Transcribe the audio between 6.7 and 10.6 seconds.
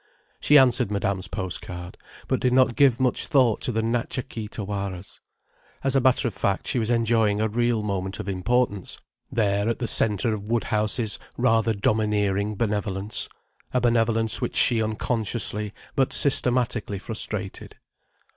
was enjoying a real moment of importance, there at the centre of